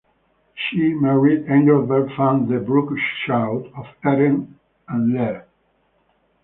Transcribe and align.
She 0.55 0.95
married 0.95 1.45
Engelbert 1.45 2.09
van 2.17 2.47
de 2.47 2.59
Broeck 2.59 2.97
schout 3.23 3.67
of 3.75 3.85
Etten 4.03 4.55
and 4.87 5.13
Leur. 5.13 5.45